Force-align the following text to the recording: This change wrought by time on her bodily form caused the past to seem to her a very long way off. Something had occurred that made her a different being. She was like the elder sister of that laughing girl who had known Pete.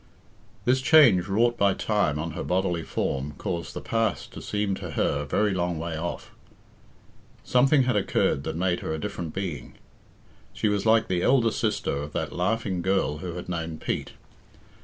This 0.65 0.81
change 0.81 1.27
wrought 1.27 1.59
by 1.59 1.75
time 1.75 2.17
on 2.17 2.31
her 2.31 2.43
bodily 2.43 2.81
form 2.81 3.35
caused 3.37 3.75
the 3.75 3.81
past 3.81 4.33
to 4.33 4.41
seem 4.41 4.73
to 4.77 4.89
her 4.93 5.19
a 5.19 5.25
very 5.25 5.53
long 5.53 5.77
way 5.77 5.95
off. 5.95 6.31
Something 7.43 7.83
had 7.83 7.95
occurred 7.95 8.43
that 8.43 8.55
made 8.55 8.79
her 8.79 8.95
a 8.95 8.99
different 8.99 9.31
being. 9.31 9.75
She 10.53 10.69
was 10.69 10.87
like 10.87 11.07
the 11.07 11.21
elder 11.21 11.51
sister 11.51 11.95
of 11.97 12.13
that 12.13 12.33
laughing 12.33 12.81
girl 12.81 13.19
who 13.19 13.33
had 13.35 13.47
known 13.47 13.77
Pete. 13.77 14.13